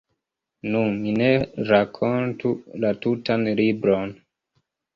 Nu, 0.75 0.79
mi 1.01 1.13
ne 1.17 1.27
rakontu 1.73 2.55
la 2.85 2.93
tutan 3.07 3.47
libron. 3.63 4.19